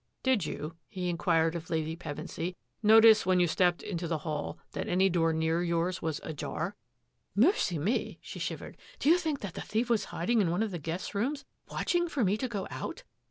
[0.23, 4.85] "Did you,'* he inquired of Lady Pev(" notice when you stepped into the hall that
[5.11, 6.73] door near yours was ajar.'^
[7.45, 10.79] ""Mercy me!'' she shivered," do you think the thief was hiding in one of the
[10.79, 11.31] guests' re
[11.69, 13.03] watching for me to go out?